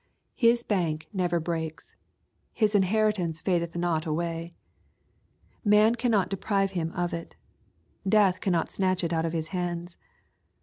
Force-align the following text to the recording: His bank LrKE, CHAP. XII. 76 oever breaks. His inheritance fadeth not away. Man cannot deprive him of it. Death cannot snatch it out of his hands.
His 0.33 0.63
bank 0.63 1.07
LrKE, 1.11 1.11
CHAP. 1.11 1.11
XII. 1.11 1.17
76 1.29 1.33
oever 1.35 1.43
breaks. 1.43 1.95
His 2.53 2.73
inheritance 2.73 3.39
fadeth 3.41 3.75
not 3.75 4.07
away. 4.07 4.55
Man 5.63 5.93
cannot 5.93 6.29
deprive 6.29 6.71
him 6.71 6.91
of 6.93 7.13
it. 7.13 7.35
Death 8.09 8.41
cannot 8.41 8.71
snatch 8.71 9.03
it 9.03 9.13
out 9.13 9.25
of 9.25 9.33
his 9.33 9.49
hands. 9.49 9.97